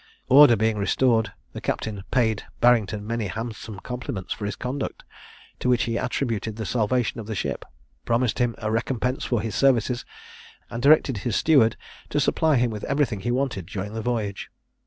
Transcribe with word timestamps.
Order 0.29 0.55
being 0.55 0.79
restored, 0.79 1.31
the 1.53 1.61
captain 1.61 2.03
paid 2.09 2.41
Barrington 2.59 3.05
many 3.05 3.27
handsome 3.27 3.79
compliments 3.81 4.33
for 4.33 4.47
his 4.47 4.55
conduct, 4.55 5.03
to 5.59 5.69
which 5.69 5.83
he 5.83 5.95
attributed 5.95 6.55
the 6.55 6.65
salvation 6.65 7.19
of 7.19 7.27
the 7.27 7.35
ship, 7.35 7.63
promised 8.03 8.39
him 8.39 8.55
a 8.57 8.71
recompense 8.71 9.25
for 9.25 9.41
his 9.41 9.53
services, 9.53 10.03
and 10.71 10.81
directed 10.81 11.17
his 11.19 11.35
steward 11.35 11.75
to 12.09 12.19
supply 12.19 12.55
him 12.55 12.71
with 12.71 12.83
everything 12.85 13.19
he 13.19 13.29
wanted 13.29 13.67
during 13.67 13.93
the 13.93 14.01
voyage. 14.01 14.49